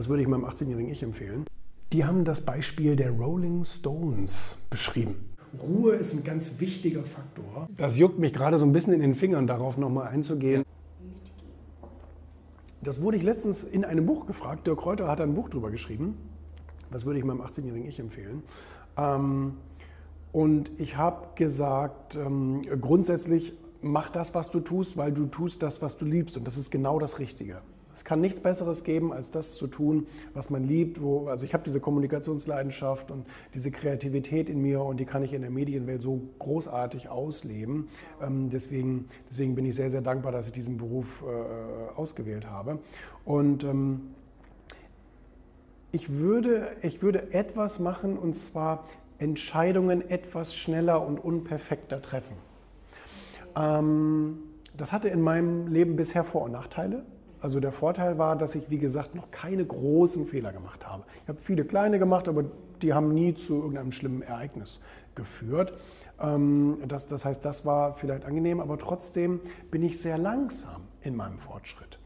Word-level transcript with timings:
Was 0.00 0.08
würde 0.08 0.22
ich 0.22 0.28
meinem 0.28 0.46
18-jährigen 0.46 0.90
Ich 0.90 1.02
empfehlen? 1.02 1.44
Die 1.92 2.06
haben 2.06 2.24
das 2.24 2.40
Beispiel 2.40 2.96
der 2.96 3.10
Rolling 3.10 3.64
Stones 3.64 4.56
beschrieben. 4.70 5.28
Ruhe 5.62 5.92
ist 5.92 6.14
ein 6.14 6.24
ganz 6.24 6.58
wichtiger 6.58 7.04
Faktor. 7.04 7.68
Das 7.76 7.98
juckt 7.98 8.18
mich 8.18 8.32
gerade 8.32 8.56
so 8.56 8.64
ein 8.64 8.72
bisschen 8.72 8.94
in 8.94 9.00
den 9.00 9.14
Fingern, 9.14 9.46
darauf 9.46 9.76
nochmal 9.76 10.08
einzugehen. 10.08 10.64
Das 12.80 13.02
wurde 13.02 13.18
ich 13.18 13.22
letztens 13.22 13.62
in 13.62 13.84
einem 13.84 14.06
Buch 14.06 14.24
gefragt. 14.24 14.66
Dirk 14.66 14.78
Kräuter 14.78 15.06
hat 15.06 15.20
ein 15.20 15.34
Buch 15.34 15.50
darüber 15.50 15.70
geschrieben. 15.70 16.16
Das 16.90 17.04
würde 17.04 17.18
ich 17.18 17.24
meinem 17.26 17.42
18-jährigen 17.42 17.86
Ich 17.86 18.00
empfehlen. 18.00 18.42
Ähm, 18.96 19.58
und 20.32 20.70
ich 20.80 20.96
habe 20.96 21.26
gesagt, 21.34 22.16
ähm, 22.16 22.62
grundsätzlich 22.80 23.52
mach 23.82 24.08
das, 24.08 24.34
was 24.34 24.50
du 24.50 24.60
tust, 24.60 24.96
weil 24.96 25.12
du 25.12 25.26
tust 25.26 25.62
das, 25.62 25.82
was 25.82 25.98
du 25.98 26.06
liebst. 26.06 26.38
Und 26.38 26.46
das 26.46 26.56
ist 26.56 26.70
genau 26.70 26.98
das 26.98 27.18
Richtige. 27.18 27.60
Es 27.92 28.04
kann 28.04 28.20
nichts 28.20 28.40
Besseres 28.40 28.84
geben, 28.84 29.12
als 29.12 29.30
das 29.30 29.54
zu 29.54 29.66
tun, 29.66 30.06
was 30.34 30.50
man 30.50 30.64
liebt. 30.64 31.02
Wo, 31.02 31.28
also 31.28 31.44
ich 31.44 31.54
habe 31.54 31.64
diese 31.64 31.80
Kommunikationsleidenschaft 31.80 33.10
und 33.10 33.26
diese 33.54 33.70
Kreativität 33.70 34.48
in 34.48 34.62
mir 34.62 34.82
und 34.82 34.98
die 34.98 35.04
kann 35.04 35.22
ich 35.22 35.32
in 35.32 35.42
der 35.42 35.50
Medienwelt 35.50 36.02
so 36.02 36.20
großartig 36.38 37.08
ausleben. 37.08 37.88
Ähm, 38.22 38.50
deswegen, 38.50 39.08
deswegen 39.28 39.54
bin 39.54 39.64
ich 39.66 39.74
sehr, 39.74 39.90
sehr 39.90 40.02
dankbar, 40.02 40.32
dass 40.32 40.46
ich 40.46 40.52
diesen 40.52 40.76
Beruf 40.78 41.22
äh, 41.22 41.98
ausgewählt 41.98 42.46
habe. 42.46 42.78
Und 43.24 43.64
ähm, 43.64 44.14
ich, 45.92 46.10
würde, 46.10 46.68
ich 46.82 47.02
würde 47.02 47.32
etwas 47.32 47.78
machen 47.78 48.16
und 48.18 48.34
zwar 48.36 48.84
Entscheidungen 49.18 50.08
etwas 50.08 50.54
schneller 50.54 51.06
und 51.06 51.18
unperfekter 51.18 52.00
treffen. 52.00 52.36
Ähm, 53.56 54.38
das 54.76 54.92
hatte 54.92 55.08
in 55.08 55.20
meinem 55.20 55.66
Leben 55.66 55.96
bisher 55.96 56.24
Vor- 56.24 56.42
und 56.42 56.52
Nachteile. 56.52 57.04
Also 57.40 57.58
der 57.58 57.72
Vorteil 57.72 58.18
war, 58.18 58.36
dass 58.36 58.54
ich, 58.54 58.70
wie 58.70 58.78
gesagt, 58.78 59.14
noch 59.14 59.30
keine 59.30 59.64
großen 59.64 60.26
Fehler 60.26 60.52
gemacht 60.52 60.86
habe. 60.86 61.04
Ich 61.22 61.28
habe 61.28 61.38
viele 61.38 61.64
kleine 61.64 61.98
gemacht, 61.98 62.28
aber 62.28 62.44
die 62.82 62.92
haben 62.92 63.14
nie 63.14 63.34
zu 63.34 63.56
irgendeinem 63.56 63.92
schlimmen 63.92 64.22
Ereignis 64.22 64.80
geführt. 65.14 65.72
Ähm, 66.20 66.78
das, 66.86 67.06
das 67.06 67.24
heißt, 67.24 67.44
das 67.44 67.64
war 67.64 67.94
vielleicht 67.94 68.24
angenehm, 68.24 68.60
aber 68.60 68.78
trotzdem 68.78 69.40
bin 69.70 69.82
ich 69.82 70.00
sehr 70.00 70.18
langsam 70.18 70.82
in 71.02 71.16
meinem 71.16 71.38
Fortschritt. 71.38 71.98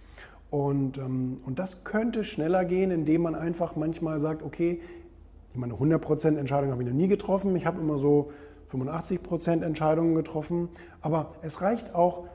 Und, 0.50 0.98
ähm, 0.98 1.38
und 1.44 1.58
das 1.58 1.82
könnte 1.82 2.22
schneller 2.22 2.64
gehen, 2.64 2.92
indem 2.92 3.22
man 3.22 3.34
einfach 3.34 3.74
manchmal 3.74 4.20
sagt, 4.20 4.42
okay, 4.42 4.80
meine 5.52 5.74
100% 5.74 6.36
Entscheidung 6.36 6.70
habe 6.70 6.82
ich 6.82 6.88
noch 6.88 6.94
nie 6.94 7.08
getroffen. 7.08 7.54
Ich 7.56 7.66
habe 7.66 7.80
immer 7.80 7.98
so 7.98 8.30
85% 8.72 9.62
Entscheidungen 9.62 10.14
getroffen. 10.14 10.68
Aber 11.00 11.34
es 11.42 11.60
reicht 11.60 11.94
auch, 11.94 12.26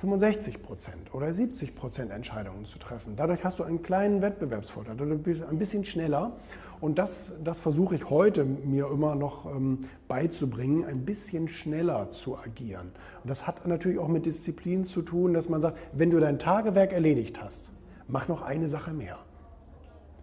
65 0.00 0.62
Prozent 0.62 1.12
oder 1.12 1.34
70 1.34 1.74
Prozent 1.74 2.12
Entscheidungen 2.12 2.64
zu 2.64 2.78
treffen. 2.78 3.14
Dadurch 3.16 3.44
hast 3.44 3.58
du 3.58 3.64
einen 3.64 3.82
kleinen 3.82 4.22
Wettbewerbsvorteil, 4.22 4.94
dadurch 4.96 5.22
bist 5.22 5.40
du 5.40 5.48
ein 5.48 5.58
bisschen 5.58 5.84
schneller. 5.84 6.36
Und 6.80 6.98
das, 6.98 7.32
das 7.42 7.58
versuche 7.58 7.96
ich 7.96 8.08
heute 8.08 8.44
mir 8.44 8.88
immer 8.88 9.16
noch 9.16 9.46
ähm, 9.46 9.80
beizubringen, 10.06 10.84
ein 10.84 11.04
bisschen 11.04 11.48
schneller 11.48 12.10
zu 12.10 12.38
agieren. 12.38 12.92
Und 13.24 13.30
das 13.30 13.48
hat 13.48 13.66
natürlich 13.66 13.98
auch 13.98 14.06
mit 14.06 14.26
Disziplin 14.26 14.84
zu 14.84 15.02
tun, 15.02 15.34
dass 15.34 15.48
man 15.48 15.60
sagt, 15.60 15.76
wenn 15.92 16.10
du 16.10 16.20
dein 16.20 16.38
Tagewerk 16.38 16.92
erledigt 16.92 17.42
hast, 17.42 17.72
mach 18.06 18.28
noch 18.28 18.42
eine 18.42 18.68
Sache 18.68 18.92
mehr. 18.92 19.18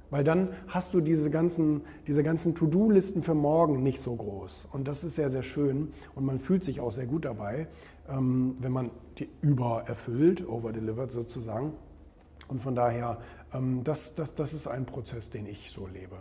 Weil 0.10 0.24
dann 0.24 0.50
hast 0.68 0.94
du 0.94 1.02
diese 1.02 1.30
ganzen, 1.30 1.82
diese 2.08 2.24
ganzen 2.24 2.56
To-Do-Listen 2.56 3.24
für 3.24 3.34
morgen 3.34 3.84
nicht 3.84 4.00
so 4.00 4.16
groß. 4.16 4.70
Und 4.72 4.88
das 4.88 5.04
ist 5.04 5.16
sehr, 5.16 5.30
sehr 5.30 5.44
schön. 5.44 5.92
Und 6.14 6.26
man 6.26 6.40
fühlt 6.40 6.64
sich 6.64 6.80
auch 6.80 6.92
sehr 6.92 7.08
gut 7.08 7.26
dabei, 7.26 7.68
ähm, 8.10 8.56
wenn 8.60 8.72
man 8.72 8.92
die 9.18 9.30
übererfüllt, 9.42 10.48
overdelivered 10.48 11.12
sozusagen. 11.12 11.74
Und 12.48 12.62
von 12.62 12.76
daher, 12.76 13.20
ähm, 13.54 13.84
das, 13.84 14.16
das, 14.16 14.36
das 14.36 14.54
ist 14.54 14.68
ein 14.68 14.86
Prozess, 14.86 15.30
den 15.30 15.48
ich 15.48 15.72
so 15.72 15.88
lebe. 15.88 16.18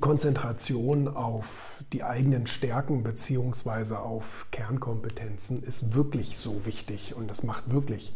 Konzentration 0.00 1.08
auf 1.08 1.82
die 1.92 2.04
eigenen 2.04 2.46
Stärken 2.46 3.02
bzw. 3.02 3.94
auf 3.94 4.46
Kernkompetenzen 4.52 5.62
ist 5.64 5.94
wirklich 5.94 6.36
so 6.36 6.64
wichtig 6.66 7.16
und 7.16 7.28
das 7.28 7.42
macht 7.42 7.72
wirklich 7.72 8.14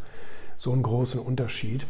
so 0.56 0.72
einen 0.72 0.84
großen 0.84 1.18
Unterschied. 1.18 1.84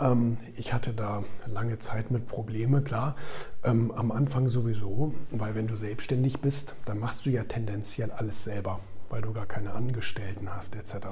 Ähm, 0.00 0.38
ich 0.56 0.72
hatte 0.72 0.92
da 0.92 1.24
lange 1.46 1.78
Zeit 1.78 2.10
mit 2.10 2.26
Probleme, 2.26 2.82
klar. 2.82 3.16
Ähm, 3.64 3.90
am 3.90 4.12
Anfang 4.12 4.48
sowieso, 4.48 5.14
weil 5.30 5.54
wenn 5.54 5.66
du 5.66 5.76
selbstständig 5.76 6.40
bist, 6.40 6.74
dann 6.84 6.98
machst 6.98 7.26
du 7.26 7.30
ja 7.30 7.44
tendenziell 7.44 8.10
alles 8.10 8.44
selber, 8.44 8.80
weil 9.10 9.22
du 9.22 9.32
gar 9.32 9.46
keine 9.46 9.72
Angestellten 9.72 10.54
hast 10.54 10.76
etc. 10.76 11.06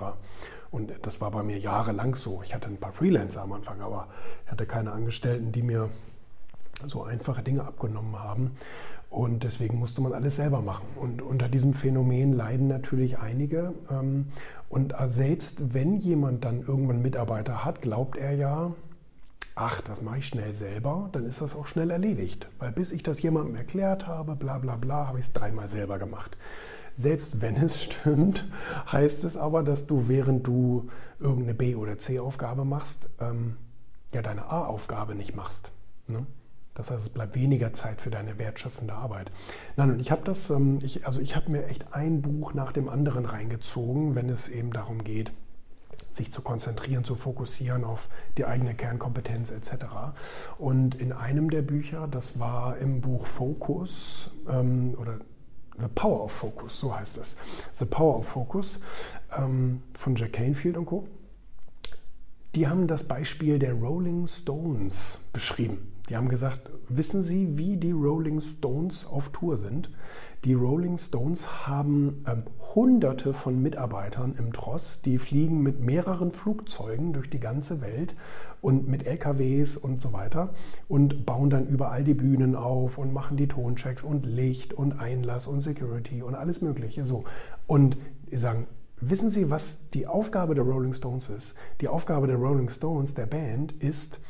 Und 0.71 0.93
das 1.03 1.21
war 1.21 1.31
bei 1.31 1.43
mir 1.43 1.59
jahrelang 1.59 2.15
so. 2.15 2.43
Ich 2.45 2.55
hatte 2.55 2.69
ein 2.69 2.79
paar 2.79 2.93
Freelancer 2.93 3.43
am 3.43 3.53
Anfang, 3.53 3.81
aber 3.81 4.09
ich 4.45 4.53
hatte 4.53 4.67
keine 4.67 4.93
Angestellten, 4.93 5.53
die 5.53 5.63
mir 5.63 5.91
so 6.87 7.05
einfache 7.05 7.43
Dinge 7.43 7.65
abgenommen 7.65 8.19
haben. 8.19 8.53
Und 9.11 9.45
deswegen 9.45 9.79
musste 9.79 10.01
man 10.01 10.13
alles 10.13 10.37
selber 10.37 10.61
machen. 10.61 10.87
Und 10.97 11.23
unter 11.23 11.49
diesem 11.49 11.73
Phänomen 11.73 12.33
leiden 12.33 12.69
natürlich 12.69 13.19
einige. 13.19 13.73
Ähm, 13.91 14.27
und 14.69 14.95
selbst 15.07 15.75
wenn 15.75 15.97
jemand 15.97 16.45
dann 16.45 16.61
irgendwann 16.61 17.01
Mitarbeiter 17.01 17.65
hat, 17.65 17.83
glaubt 17.83 18.17
er 18.17 18.33
ja, 18.33 18.73
ach, 19.55 19.81
das 19.81 20.03
mache 20.03 20.19
ich 20.19 20.27
schnell 20.27 20.53
selber, 20.53 21.09
dann 21.13 21.25
ist 21.25 21.41
das 21.41 21.57
auch 21.57 21.67
schnell 21.67 21.91
erledigt. 21.91 22.49
Weil 22.59 22.73
bis 22.73 22.93
ich 22.93 23.03
das 23.03 23.23
jemandem 23.23 23.57
erklärt 23.57 24.07
habe, 24.07 24.37
bla 24.37 24.59
bla 24.59 24.77
bla, 24.77 25.07
habe 25.07 25.19
ich 25.19 25.27
es 25.27 25.33
dreimal 25.33 25.69
selber 25.69 25.99
gemacht. 25.99 26.37
Selbst 26.95 27.41
wenn 27.41 27.57
es 27.57 27.83
stimmt, 27.83 28.47
heißt 28.91 29.25
es 29.25 29.37
aber, 29.37 29.63
dass 29.63 29.87
du, 29.87 30.09
während 30.09 30.47
du 30.47 30.89
irgendeine 31.21 31.55
B- 31.55 31.75
oder 31.75 31.97
C-Aufgabe 31.97 32.65
machst, 32.65 33.09
ähm, 33.21 33.57
ja 34.13 34.23
deine 34.23 34.51
A-Aufgabe 34.51 35.15
nicht 35.15 35.35
machst. 35.37 35.73
Ne? 36.07 36.27
Das 36.77 36.91
heißt, 36.91 37.03
es 37.03 37.09
bleibt 37.09 37.35
weniger 37.35 37.73
Zeit 37.73 38.01
für 38.01 38.11
deine 38.11 38.39
wertschöpfende 38.39 38.93
Arbeit. 38.95 39.33
Nein, 39.77 39.91
und 39.91 40.01
ich 40.01 40.11
habe 40.11 40.23
das, 40.25 40.51
ähm, 40.51 40.79
ich, 40.83 41.07
also 41.07 41.21
ich 41.21 41.35
habe 41.35 41.51
mir 41.51 41.67
echt 41.67 41.93
ein 41.93 42.23
Buch 42.23 42.55
nach 42.55 42.73
dem 42.73 42.89
anderen 42.89 43.25
reingezogen, 43.25 44.15
wenn 44.15 44.29
es 44.29 44.49
eben 44.49 44.73
darum 44.73 45.03
geht, 45.03 45.33
sich 46.13 46.31
zu 46.31 46.43
konzentrieren, 46.43 47.05
zu 47.05 47.15
fokussieren 47.15 47.85
auf 47.85 48.09
die 48.37 48.45
eigene 48.45 48.75
Kernkompetenz 48.75 49.51
etc. 49.51 49.87
Und 50.59 50.95
in 50.95 51.13
einem 51.13 51.51
der 51.51 51.63
Bücher, 51.63 52.09
das 52.09 52.39
war 52.39 52.77
im 52.77 53.01
Buch 53.01 53.27
Focus 53.27 54.31
ähm, 54.49 54.95
oder 54.99 55.19
The 55.79 55.89
Power 55.95 56.25
of 56.25 56.33
Focus, 56.33 56.79
so 56.79 56.95
heißt 56.95 57.19
es. 57.19 57.37
The 57.73 57.85
Power 57.85 58.19
of 58.19 58.29
Focus 58.29 58.81
ähm, 59.37 59.83
von 59.95 60.15
Jack 60.15 60.35
Canfield 60.35 60.77
und 60.77 60.87
Co. 60.87 61.07
Die 62.57 62.67
haben 62.67 62.87
das 62.87 63.05
Beispiel 63.05 63.59
der 63.59 63.75
Rolling 63.75 64.27
Stones 64.27 65.21
beschrieben. 65.35 65.93
Die 66.09 66.17
haben 66.17 66.31
gesagt, 66.31 66.71
wissen 66.89 67.23
Sie, 67.23 67.59
wie 67.59 67.77
die 67.77 67.93
Rolling 67.93 68.41
Stones 68.41 69.05
auf 69.05 69.29
Tour 69.29 69.59
sind? 69.59 69.91
Die 70.47 70.55
Rolling 70.55 70.97
Stones 70.97 71.67
haben 71.67 72.25
ähm, 72.27 72.45
hunderte 72.75 73.35
von 73.35 73.61
Mitarbeitern 73.61 74.35
im 74.39 74.55
Tross, 74.55 75.03
die 75.03 75.19
fliegen 75.19 75.63
mit 75.63 75.81
mehreren 75.81 76.31
Flugzeugen 76.31 77.13
durch 77.13 77.29
die 77.29 77.41
ganze 77.41 77.83
Welt 77.83 78.17
und 78.63 78.89
mit 78.89 79.07
LKWs 79.07 79.77
und 79.77 80.01
so 80.01 80.15
weiter 80.15 80.55
und 80.89 81.27
bauen 81.27 81.51
dann 81.51 81.67
überall 81.67 82.05
die 82.05 82.15
Bühnen 82.15 82.57
auf 82.57 82.97
und 82.97 83.13
machen 83.13 83.37
die 83.37 83.49
Tonchecks 83.49 84.03
und 84.03 84.25
Licht 84.25 84.73
und 84.73 84.99
Einlass 84.99 85.47
und 85.47 85.61
Security 85.61 86.23
und 86.23 86.35
alles 86.35 86.63
Mögliche. 86.63 87.05
So. 87.05 87.25
Und 87.67 87.99
die 88.31 88.39
sagen, 88.39 88.67
wissen 89.01 89.31
Sie, 89.31 89.51
was 89.51 89.91
die 89.91 90.07
Aufgabe 90.07 90.55
der 90.55 90.65
Rolling 90.65 90.93
Stones 90.93 91.29
ist? 91.29 91.55
Die 91.81 91.89
Aufgabe 91.89 92.27
der 92.27 92.37
Rolling 92.37 92.69
Stones, 92.69 93.15
der 93.15 93.27
Band, 93.27 93.73
ist, 93.73 94.21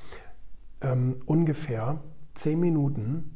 ähm, 0.81 1.23
ungefähr 1.27 2.01
zehn 2.35 2.61
Minuten, 2.61 3.31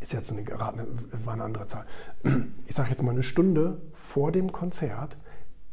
ist 0.00 0.12
jetzt 0.12 0.32
eine, 0.32 0.46
war 0.46 1.32
eine 1.32 1.44
andere 1.44 1.66
Zahl, 1.66 1.86
ich 2.66 2.74
sage 2.74 2.90
jetzt 2.90 3.02
mal 3.02 3.12
eine 3.12 3.22
Stunde 3.22 3.80
vor 3.92 4.32
dem 4.32 4.52
Konzert 4.52 5.16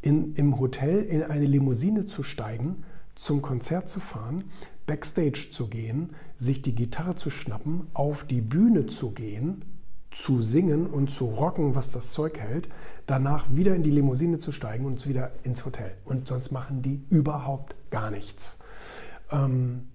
in, 0.00 0.34
im 0.34 0.58
Hotel 0.58 1.02
in 1.02 1.22
eine 1.22 1.46
Limousine 1.46 2.06
zu 2.06 2.22
steigen, 2.22 2.84
zum 3.14 3.42
Konzert 3.42 3.88
zu 3.88 4.00
fahren, 4.00 4.44
backstage 4.86 5.48
zu 5.50 5.68
gehen, 5.68 6.14
sich 6.36 6.62
die 6.62 6.74
Gitarre 6.74 7.14
zu 7.14 7.30
schnappen, 7.30 7.86
auf 7.94 8.24
die 8.24 8.40
Bühne 8.40 8.86
zu 8.86 9.12
gehen, 9.12 9.64
zu 10.14 10.42
singen 10.42 10.86
und 10.86 11.10
zu 11.10 11.26
rocken, 11.26 11.74
was 11.74 11.90
das 11.90 12.12
Zeug 12.12 12.38
hält, 12.38 12.68
danach 13.06 13.46
wieder 13.54 13.74
in 13.74 13.82
die 13.82 13.90
Limousine 13.90 14.38
zu 14.38 14.52
steigen 14.52 14.86
und 14.86 15.06
wieder 15.06 15.32
ins 15.42 15.66
Hotel. 15.66 15.92
Und 16.04 16.28
sonst 16.28 16.52
machen 16.52 16.82
die 16.82 17.02
überhaupt 17.10 17.74
gar 17.90 18.10
nichts. 18.10 18.58
Ähm, 19.30 19.88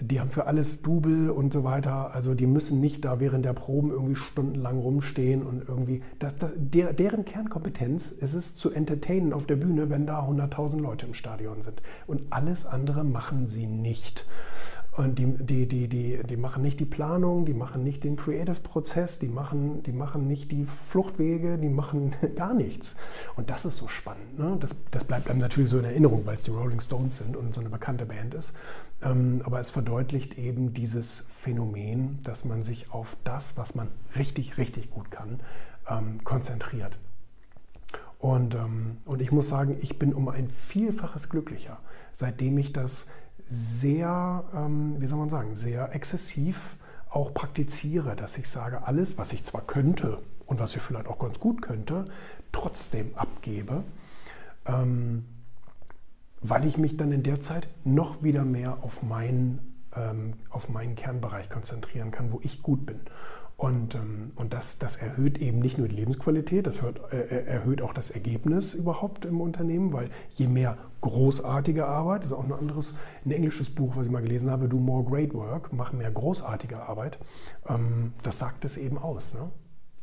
die 0.00 0.18
haben 0.18 0.30
für 0.30 0.46
alles 0.46 0.80
Double 0.80 1.30
und 1.30 1.52
so 1.52 1.62
weiter. 1.62 2.14
Also 2.14 2.34
die 2.34 2.46
müssen 2.46 2.80
nicht 2.80 3.04
da 3.04 3.20
während 3.20 3.44
der 3.44 3.52
Proben 3.52 3.90
irgendwie 3.90 4.14
stundenlang 4.14 4.78
rumstehen 4.78 5.42
und 5.42 5.68
irgendwie. 5.68 6.02
Das, 6.18 6.36
das, 6.36 6.52
der, 6.56 6.94
deren 6.94 7.26
Kernkompetenz 7.26 8.10
ist 8.10 8.32
es 8.32 8.56
zu 8.56 8.70
entertainen 8.70 9.34
auf 9.34 9.44
der 9.44 9.56
Bühne, 9.56 9.90
wenn 9.90 10.06
da 10.06 10.26
100.000 10.26 10.80
Leute 10.80 11.04
im 11.04 11.12
Stadion 11.12 11.60
sind. 11.60 11.82
Und 12.06 12.22
alles 12.30 12.64
andere 12.64 13.04
machen 13.04 13.46
sie 13.46 13.66
nicht. 13.66 14.26
Und 14.96 15.18
die, 15.18 15.26
die, 15.26 15.66
die, 15.66 15.88
die, 15.88 16.20
die 16.24 16.36
machen 16.36 16.62
nicht 16.62 16.80
die 16.80 16.84
Planung, 16.84 17.44
die 17.44 17.54
machen 17.54 17.84
nicht 17.84 18.02
den 18.02 18.16
Creative-Prozess, 18.16 19.20
die 19.20 19.28
machen, 19.28 19.84
die 19.84 19.92
machen 19.92 20.26
nicht 20.26 20.50
die 20.50 20.64
Fluchtwege, 20.64 21.58
die 21.58 21.68
machen 21.68 22.14
gar 22.34 22.54
nichts. 22.54 22.96
Und 23.36 23.50
das 23.50 23.64
ist 23.64 23.76
so 23.76 23.86
spannend. 23.86 24.38
Ne? 24.38 24.56
Das, 24.58 24.74
das 24.90 25.04
bleibt 25.04 25.30
einem 25.30 25.38
natürlich 25.38 25.70
so 25.70 25.78
in 25.78 25.84
Erinnerung, 25.84 26.26
weil 26.26 26.34
es 26.34 26.42
die 26.42 26.50
Rolling 26.50 26.80
Stones 26.80 27.18
sind 27.18 27.36
und 27.36 27.54
so 27.54 27.60
eine 27.60 27.70
bekannte 27.70 28.04
Band 28.04 28.34
ist. 28.34 28.52
Ähm, 29.02 29.42
aber 29.44 29.60
es 29.60 29.70
verdeutlicht 29.70 30.36
eben 30.38 30.74
dieses 30.74 31.24
Phänomen, 31.28 32.18
dass 32.24 32.44
man 32.44 32.64
sich 32.64 32.92
auf 32.92 33.16
das, 33.22 33.56
was 33.56 33.76
man 33.76 33.88
richtig, 34.16 34.58
richtig 34.58 34.90
gut 34.90 35.12
kann, 35.12 35.40
ähm, 35.88 36.24
konzentriert. 36.24 36.98
Und, 38.18 38.54
ähm, 38.54 38.98
und 39.06 39.22
ich 39.22 39.32
muss 39.32 39.48
sagen, 39.48 39.76
ich 39.80 39.98
bin 39.98 40.12
um 40.12 40.28
ein 40.28 40.50
Vielfaches 40.50 41.30
glücklicher, 41.30 41.78
seitdem 42.12 42.58
ich 42.58 42.72
das 42.72 43.06
sehr, 43.50 44.44
ähm, 44.54 45.00
wie 45.00 45.08
soll 45.08 45.18
man 45.18 45.28
sagen, 45.28 45.56
sehr 45.56 45.92
exzessiv 45.92 46.76
auch 47.10 47.34
praktiziere, 47.34 48.14
dass 48.14 48.38
ich 48.38 48.48
sage, 48.48 48.86
alles, 48.86 49.18
was 49.18 49.32
ich 49.32 49.42
zwar 49.42 49.62
könnte 49.62 50.18
und 50.46 50.60
was 50.60 50.76
ich 50.76 50.82
vielleicht 50.82 51.08
auch 51.08 51.18
ganz 51.18 51.40
gut 51.40 51.60
könnte, 51.60 52.06
trotzdem 52.52 53.12
abgebe, 53.16 53.82
ähm, 54.66 55.24
weil 56.40 56.64
ich 56.64 56.78
mich 56.78 56.96
dann 56.96 57.10
in 57.10 57.24
der 57.24 57.40
Zeit 57.40 57.68
noch 57.84 58.22
wieder 58.22 58.44
mehr 58.44 58.78
auf 58.82 59.02
meinen, 59.02 59.82
ähm, 59.96 60.34
auf 60.50 60.68
meinen 60.68 60.94
Kernbereich 60.94 61.50
konzentrieren 61.50 62.12
kann, 62.12 62.30
wo 62.30 62.38
ich 62.44 62.62
gut 62.62 62.86
bin. 62.86 63.00
Und, 63.60 63.94
ähm, 63.94 64.32
und 64.36 64.54
das, 64.54 64.78
das 64.78 64.96
erhöht 64.96 65.36
eben 65.36 65.58
nicht 65.58 65.76
nur 65.76 65.86
die 65.86 65.96
Lebensqualität, 65.96 66.66
das 66.66 66.80
hört, 66.80 67.12
äh, 67.12 67.18
äh, 67.18 67.44
erhöht 67.44 67.82
auch 67.82 67.92
das 67.92 68.08
Ergebnis 68.08 68.72
überhaupt 68.72 69.26
im 69.26 69.38
Unternehmen, 69.42 69.92
weil 69.92 70.08
je 70.34 70.48
mehr 70.48 70.78
großartige 71.02 71.84
Arbeit, 71.84 72.22
das 72.22 72.30
ist 72.30 72.38
auch 72.38 72.46
ein 72.46 72.54
anderes, 72.54 72.94
ein 73.26 73.32
englisches 73.32 73.68
Buch, 73.68 73.96
was 73.96 74.06
ich 74.06 74.12
mal 74.12 74.22
gelesen 74.22 74.50
habe, 74.50 74.66
Do 74.66 74.78
More 74.78 75.04
Great 75.04 75.34
Work, 75.34 75.74
mach 75.74 75.92
mehr 75.92 76.10
großartige 76.10 76.80
Arbeit, 76.80 77.18
ähm, 77.68 78.14
das 78.22 78.38
sagt 78.38 78.64
es 78.64 78.78
eben 78.78 78.96
aus. 78.96 79.34
Ne? 79.34 79.50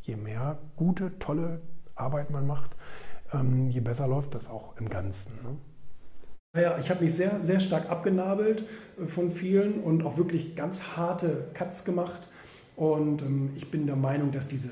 Je 0.04 0.18
mehr 0.18 0.60
gute, 0.76 1.18
tolle 1.18 1.62
Arbeit 1.96 2.30
man 2.30 2.46
macht, 2.46 2.76
ähm, 3.34 3.70
je 3.70 3.80
besser 3.80 4.08
läuft 4.08 4.36
das 4.36 4.52
auch 4.52 4.78
im 4.78 4.88
Ganzen. 4.88 5.34
Ne? 5.42 5.58
Naja, 6.54 6.78
ich 6.80 6.92
habe 6.92 7.04
mich 7.04 7.16
sehr, 7.16 7.44
sehr 7.44 7.60
stark 7.60 7.90
abgenabelt 7.90 8.66
äh, 9.02 9.08
von 9.08 9.32
vielen 9.32 9.82
und 9.82 10.06
auch 10.06 10.18
wirklich 10.18 10.56
ganz 10.56 10.96
harte 10.96 11.50
Cuts 11.56 11.86
gemacht 11.86 12.30
und 12.78 13.24
ähm, 13.24 13.50
ich 13.56 13.70
bin 13.70 13.88
der 13.88 13.96
Meinung, 13.96 14.32
dass 14.32 14.48
diese 14.48 14.70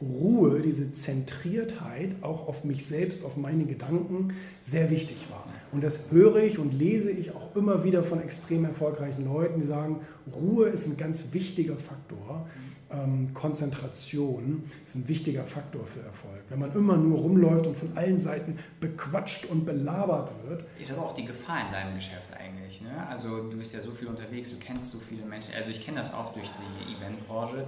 Ruhe, 0.00 0.62
diese 0.62 0.92
Zentriertheit 0.92 2.22
auch 2.22 2.48
auf 2.48 2.64
mich 2.64 2.86
selbst, 2.86 3.24
auf 3.24 3.36
meine 3.36 3.64
Gedanken 3.64 4.34
sehr 4.60 4.90
wichtig 4.90 5.30
war. 5.30 5.46
Und 5.72 5.84
das 5.84 6.10
höre 6.10 6.36
ich 6.36 6.58
und 6.58 6.74
lese 6.74 7.10
ich 7.10 7.34
auch 7.34 7.54
immer 7.54 7.84
wieder 7.84 8.02
von 8.02 8.20
extrem 8.20 8.64
erfolgreichen 8.64 9.24
Leuten, 9.24 9.60
die 9.60 9.66
sagen, 9.66 10.00
Ruhe 10.32 10.68
ist 10.68 10.86
ein 10.86 10.96
ganz 10.96 11.32
wichtiger 11.32 11.76
Faktor. 11.76 12.48
Ähm, 12.90 13.32
Konzentration 13.34 14.64
ist 14.84 14.96
ein 14.96 15.06
wichtiger 15.06 15.44
Faktor 15.44 15.86
für 15.86 16.00
Erfolg. 16.00 16.42
Wenn 16.48 16.58
man 16.58 16.72
immer 16.72 16.96
nur 16.96 17.18
rumläuft 17.18 17.66
und 17.68 17.76
von 17.76 17.96
allen 17.96 18.18
Seiten 18.18 18.58
bequatscht 18.80 19.46
und 19.46 19.64
belabert 19.64 20.32
wird. 20.44 20.64
Ist 20.80 20.92
aber 20.92 21.02
auch 21.02 21.14
die 21.14 21.24
Gefahr 21.24 21.66
in 21.66 21.72
deinem 21.72 21.94
Geschäft 21.94 22.32
eigentlich. 22.36 22.80
Ne? 22.80 23.06
Also 23.08 23.48
du 23.48 23.56
bist 23.56 23.72
ja 23.74 23.80
so 23.80 23.92
viel 23.92 24.08
unterwegs, 24.08 24.50
du 24.50 24.56
kennst 24.56 24.90
so 24.90 24.98
viele 24.98 25.24
Menschen. 25.24 25.54
Also 25.54 25.70
ich 25.70 25.84
kenne 25.84 25.98
das 25.98 26.12
auch 26.12 26.32
durch 26.32 26.48
die 26.48 26.96
Eventbranche. 26.96 27.66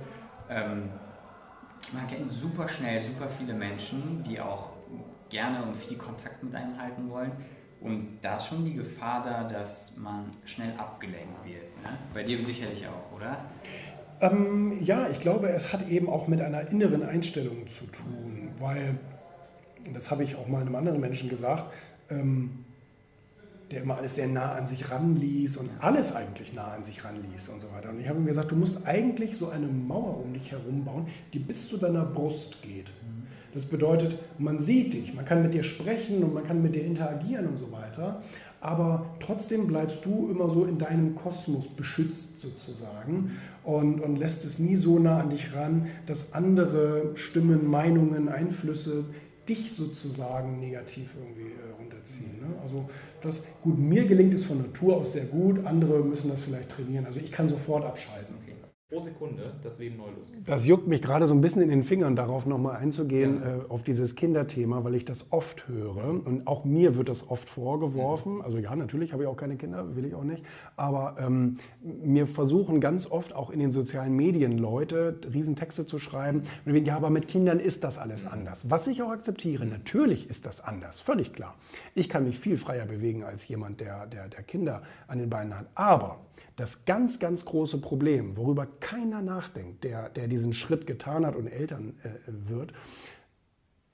Ähm, 0.51 0.89
man 1.93 2.07
kennt 2.07 2.31
super 2.31 2.69
schnell 2.69 3.01
super 3.01 3.29
viele 3.29 3.55
Menschen, 3.55 4.25
die 4.29 4.41
auch 4.41 4.71
gerne 5.29 5.65
und 5.65 5.77
viel 5.77 5.97
Kontakt 5.97 6.43
mit 6.43 6.55
einem 6.55 6.79
halten 6.81 7.11
wollen. 7.11 7.33
Und 7.81 8.19
da 8.23 8.37
ist 8.37 8.47
schon 8.47 8.65
die 8.65 8.75
Gefahr 8.75 9.25
da, 9.25 9.45
dass 9.45 9.97
man 9.97 10.33
schnell 10.45 10.73
abgelenkt 10.79 11.45
wird. 11.45 11.83
Ne? 11.83 11.99
Bei 12.15 12.23
dir 12.23 12.41
sicherlich 12.41 12.87
auch, 12.87 13.17
oder? 13.17 13.45
Ähm, 14.21 14.73
ja, 14.81 15.09
ich 15.09 15.19
glaube, 15.19 15.49
es 15.49 15.73
hat 15.73 15.89
eben 15.89 16.09
auch 16.09 16.29
mit 16.29 16.41
einer 16.41 16.71
inneren 16.71 17.03
Einstellung 17.03 17.67
zu 17.67 17.87
tun, 17.87 18.51
weil, 18.61 19.01
das 19.93 20.13
habe 20.13 20.23
ich 20.23 20.37
auch 20.37 20.47
mal 20.47 20.61
einem 20.61 20.77
anderen 20.77 21.01
Menschen 21.01 21.29
gesagt, 21.29 21.73
ähm, 22.09 22.65
der 23.73 23.83
immer 23.83 23.97
alles 23.97 24.17
sehr 24.17 24.29
nah 24.29 24.53
an 24.53 24.67
sich 24.67 24.91
ranließ 24.91 25.57
und 25.57 25.71
alles 25.81 26.15
eigentlich 26.15 26.53
nah 26.53 26.69
an 26.69 26.85
sich 26.85 27.05
ranließ 27.05 27.49
und 27.49 27.61
so 27.61 27.73
weiter. 27.73 27.89
Und 27.89 28.01
ich 28.01 28.09
habe 28.09 28.19
ihm 28.19 28.27
gesagt, 28.27 28.51
du 28.51 28.57
musst 28.57 28.87
eigentlich 28.87 29.37
so 29.37 29.49
eine 29.49 29.67
Mauer 29.67 30.23
um 30.25 30.33
dich 30.35 30.53
herum 30.53 30.85
bauen, 30.85 31.07
die 31.33 31.39
bis 31.39 31.69
zu 31.69 31.79
deiner 31.79 32.05
Brust 32.05 32.63
geht. 32.63 32.91
Das 33.55 33.67
bedeutet, 33.67 34.19
man 34.39 34.59
sieht 34.59 34.95
dich, 34.95 35.15
man 35.15 35.25
kann 35.25 35.43
mit 35.43 35.53
dir 35.53 35.63
sprechen 35.63 36.23
und 36.23 36.33
man 36.33 36.45
kann 36.45 36.63
mit 36.63 36.75
dir 36.75 36.85
interagieren 36.85 37.47
und 37.49 37.59
so 37.59 37.71
weiter, 37.71 38.23
aber 38.61 39.15
trotzdem 39.21 39.67
bleibst 39.67 40.07
du 40.07 40.31
immer 40.31 40.49
so 40.49 40.65
in 40.65 40.79
deinem 40.79 41.15
Kosmos 41.15 41.69
beschützt 41.69 42.41
sozusagen 42.41 43.33
und, 43.65 44.01
und 44.01 44.17
lässt 44.17 44.45
es 44.45 44.59
nie 44.59 44.77
so 44.77 44.99
nah 44.99 45.21
an 45.21 45.31
dich 45.31 45.55
ran, 45.55 45.89
dass 46.07 46.33
andere 46.33 47.11
Stimmen, 47.15 47.67
Meinungen, 47.67 48.29
Einflüsse 48.29 49.05
dich 49.49 49.73
sozusagen 49.73 50.61
negativ 50.61 51.11
irgendwie 51.19 51.53
äh, 51.53 51.73
runterziehen. 51.79 52.22
Also 52.63 52.89
das, 53.21 53.43
gut, 53.63 53.79
mir 53.79 54.07
gelingt 54.07 54.35
es 54.35 54.45
von 54.45 54.59
Natur 54.59 54.97
aus 54.97 55.13
sehr 55.13 55.25
gut, 55.25 55.65
andere 55.65 56.01
müssen 56.01 56.31
das 56.31 56.43
vielleicht 56.43 56.71
trainieren. 56.71 57.07
Also 57.07 57.21
ich 57.21 57.31
kann 57.33 57.49
sofort 57.49 57.85
abschalten 57.85 58.35
pro 58.93 59.01
Sekunde 59.01 59.55
das 59.63 59.79
Leben 59.79 59.97
neu 59.97 60.11
losgeht. 60.17 60.41
Das 60.47 60.67
juckt 60.67 60.87
mich 60.87 61.01
gerade 61.01 61.27
so 61.27 61.35
ein 61.35 61.41
bisschen 61.41 61.63
in 61.63 61.71
den 61.71 61.83
Fingern, 61.83 62.15
darauf 62.15 62.45
nochmal 62.45 62.77
einzugehen, 62.77 63.41
ja. 63.43 63.57
äh, 63.57 63.61
auf 63.69 63.83
dieses 63.83 64.15
Kinderthema, 64.15 64.85
weil 64.85 64.95
ich 64.95 65.05
das 65.05 65.33
oft 65.33 65.67
höre. 65.67 66.05
Und 66.27 66.47
auch 66.47 66.65
mir 66.65 66.97
wird 66.97 67.09
das 67.09 67.31
oft 67.31 67.49
vorgeworfen. 67.49 68.37
Mhm. 68.37 68.43
Also 68.43 68.59
ja, 68.59 68.77
natürlich 68.77 69.13
habe 69.13 69.23
ich 69.23 69.29
auch 69.29 69.37
keine 69.37 69.57
Kinder, 69.57 69.97
will 69.97 70.05
ich 70.05 70.15
auch 70.15 70.25
nicht. 70.25 70.45
Aber 70.77 71.17
ähm, 71.19 71.57
mir 71.83 72.27
versuchen 72.27 72.81
ganz 72.81 73.11
oft 73.11 73.35
auch 73.35 73.51
in 73.51 73.61
den 73.61 73.73
sozialen 73.73 74.15
Medien 74.15 74.59
Leute 74.59 75.19
Riesentexte 75.33 75.87
zu 75.87 75.99
schreiben. 75.99 76.43
Und 76.67 76.85
ja, 76.87 76.97
aber 76.97 77.09
mit 77.09 77.29
Kindern 77.29 77.61
ist 77.61 77.85
das 77.85 77.97
alles 77.97 78.27
anders. 78.27 78.69
Was 78.69 78.87
ich 78.87 79.03
auch 79.03 79.11
akzeptiere, 79.11 79.65
natürlich 79.65 80.29
ist 80.29 80.45
das 80.45 80.63
anders, 80.63 81.01
völlig 81.01 81.33
klar. 81.33 81.55
Ich 81.95 82.11
kann 82.11 82.25
mich 82.25 82.39
viel 82.39 82.59
freier 82.59 82.85
bewegen 82.85 83.25
als 83.25 83.49
jemand, 83.49 83.81
der, 83.81 84.07
der, 84.07 84.29
der 84.29 84.43
Kinder 84.43 84.83
an 85.07 85.19
den 85.19 85.31
Beinen 85.31 85.57
hat. 85.59 85.67
Aber 85.75 86.19
das 86.63 86.85
ganz, 86.85 87.19
ganz 87.19 87.45
große 87.45 87.79
Problem, 87.79 88.37
worüber 88.37 88.69
keiner 88.79 89.21
nachdenkt, 89.21 89.83
der, 89.83 90.09
der 90.11 90.29
diesen 90.29 90.55
Schritt 90.55 90.87
getan 90.87 91.27
hat 91.27 91.35
und 91.35 91.49
Eltern 91.49 91.95
äh, 92.05 92.11
wird, 92.49 92.73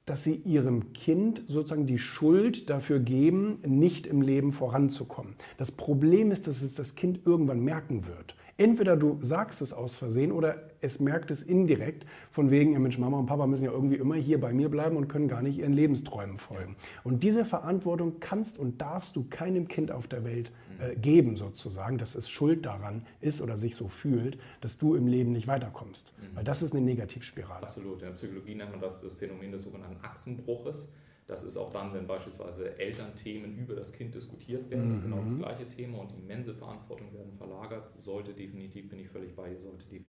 dass 0.04 0.22
sie 0.22 0.34
ihrem 0.34 0.92
Kind 0.92 1.44
sozusagen 1.46 1.86
die 1.86 1.98
Schuld 1.98 2.68
dafür 2.68 2.98
geben, 2.98 3.60
nicht 3.66 4.06
im 4.06 4.20
Leben 4.20 4.52
voranzukommen. 4.52 5.34
Das 5.56 5.72
Problem 5.72 6.30
ist, 6.30 6.46
dass 6.46 6.60
es 6.60 6.74
das 6.74 6.94
Kind 6.94 7.20
irgendwann 7.24 7.60
merken 7.60 8.06
wird. 8.06 8.36
Entweder 8.58 8.96
du 8.96 9.18
sagst 9.22 9.62
es 9.62 9.72
aus 9.72 9.94
Versehen 9.94 10.32
oder 10.32 10.56
es 10.80 10.98
merkt 10.98 11.30
es 11.30 11.42
indirekt, 11.42 12.04
von 12.32 12.50
wegen, 12.50 12.72
ja 12.72 12.80
Mensch, 12.80 12.98
Mama 12.98 13.16
und 13.16 13.26
Papa 13.26 13.46
müssen 13.46 13.64
ja 13.64 13.70
irgendwie 13.70 13.96
immer 13.96 14.16
hier 14.16 14.40
bei 14.40 14.52
mir 14.52 14.68
bleiben 14.68 14.96
und 14.96 15.06
können 15.06 15.28
gar 15.28 15.42
nicht 15.42 15.58
ihren 15.58 15.72
Lebensträumen 15.72 16.38
folgen. 16.38 16.74
Und 17.04 17.22
diese 17.22 17.44
Verantwortung 17.44 18.18
kannst 18.18 18.58
und 18.58 18.80
darfst 18.80 19.14
du 19.14 19.24
keinem 19.30 19.68
Kind 19.68 19.92
auf 19.92 20.08
der 20.08 20.24
Welt 20.24 20.50
äh, 20.80 20.96
geben, 20.96 21.36
sozusagen, 21.36 21.98
dass 21.98 22.16
es 22.16 22.28
schuld 22.28 22.66
daran 22.66 23.06
ist 23.20 23.40
oder 23.40 23.56
sich 23.56 23.76
so 23.76 23.86
fühlt, 23.86 24.40
dass 24.60 24.76
du 24.76 24.96
im 24.96 25.06
Leben 25.06 25.30
nicht 25.30 25.46
weiterkommst. 25.46 26.12
Mhm. 26.18 26.36
Weil 26.36 26.44
das 26.44 26.60
ist 26.60 26.72
eine 26.72 26.82
Negativspirale. 26.82 27.62
Absolut. 27.62 28.00
In 28.00 28.08
der 28.08 28.14
Psychologie 28.14 28.56
nennt 28.56 28.72
man 28.72 28.80
das 28.80 29.00
das 29.00 29.12
Phänomen 29.12 29.52
des 29.52 29.62
sogenannten 29.62 30.04
Achsenbruches. 30.04 30.88
Das 31.28 31.42
ist 31.42 31.58
auch 31.58 31.70
dann, 31.70 31.92
wenn 31.92 32.06
beispielsweise 32.06 32.78
Elternthemen 32.78 33.58
über 33.58 33.76
das 33.76 33.92
Kind 33.92 34.14
diskutiert 34.14 34.70
werden, 34.70 34.86
mhm. 34.86 34.88
das 34.88 34.98
ist 34.98 35.04
genau 35.04 35.22
das 35.22 35.34
mhm. 35.34 35.38
gleiche 35.40 35.68
Thema 35.68 35.98
und 35.98 36.12
immense 36.18 36.54
Verantwortung 36.54 37.12
werden 37.12 37.34
verlagert, 37.36 37.92
sollte 37.98 38.32
definitiv, 38.32 38.88
bin 38.88 38.98
ich 38.98 39.08
völlig 39.10 39.36
bei 39.36 39.50
dir, 39.50 39.60
sollte 39.60 39.84
definitiv 39.84 40.06